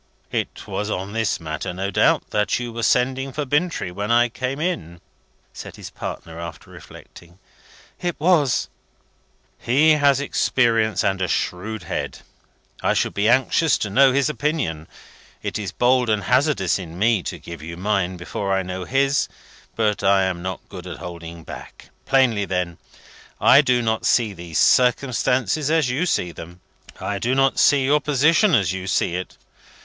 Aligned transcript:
"It 0.31 0.65
was 0.65 0.89
on 0.89 1.13
this 1.13 1.39
matter, 1.39 1.75
no 1.75 1.91
doubt, 1.91 2.31
that 2.31 2.57
you 2.59 2.73
were 2.73 2.81
sending 2.81 3.31
for 3.31 3.45
Bintrey 3.45 3.91
when 3.91 4.09
I 4.09 4.29
came 4.29 4.59
in?" 4.59 4.99
said 5.53 5.75
his 5.75 5.91
partner, 5.91 6.39
after 6.39 6.71
reflecting. 6.71 7.37
"It 8.01 8.15
was." 8.19 8.67
"He 9.59 9.91
has 9.91 10.19
experience 10.19 11.03
and 11.03 11.21
a 11.21 11.27
shrewd 11.27 11.83
head; 11.83 12.17
I 12.81 12.95
shall 12.95 13.11
be 13.11 13.29
anxious 13.29 13.77
to 13.77 13.91
know 13.91 14.11
his 14.11 14.27
opinion. 14.27 14.87
It 15.43 15.59
is 15.59 15.71
bold 15.71 16.09
and 16.09 16.23
hazardous 16.23 16.79
in 16.79 16.97
me 16.97 17.21
to 17.21 17.37
give 17.37 17.61
you 17.61 17.77
mine 17.77 18.17
before 18.17 18.53
I 18.55 18.63
know 18.63 18.85
his, 18.85 19.27
but 19.75 20.03
I 20.03 20.23
am 20.23 20.41
not 20.41 20.67
good 20.67 20.87
at 20.87 20.97
holding 20.97 21.43
back. 21.43 21.89
Plainly, 22.07 22.45
then, 22.45 22.79
I 23.39 23.61
do 23.61 23.83
not 23.83 24.07
see 24.07 24.33
these 24.33 24.57
circumstances 24.57 25.69
as 25.69 25.91
you 25.91 26.07
see 26.07 26.31
them. 26.31 26.59
I 26.99 27.19
do 27.19 27.35
not 27.35 27.59
see 27.59 27.85
your 27.85 27.99
position 28.01 28.55
as 28.55 28.73
you 28.73 28.87
see 28.87 29.13
it. 29.15 29.37